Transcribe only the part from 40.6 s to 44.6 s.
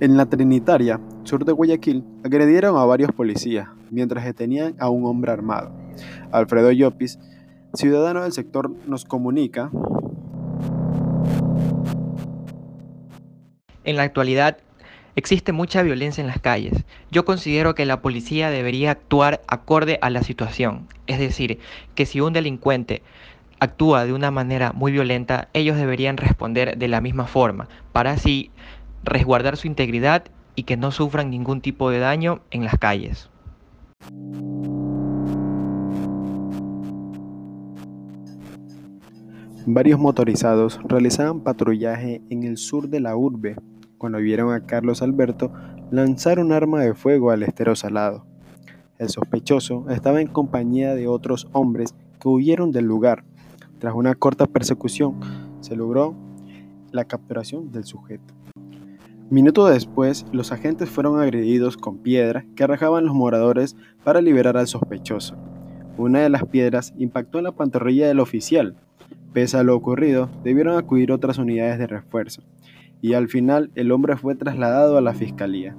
realizaban patrullaje en el sur de la urbe cuando vieron